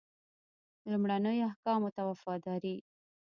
لومړنیو 0.91 1.47
احکامو 1.49 1.89
ته 1.95 2.01
وفاداري. 2.09 2.75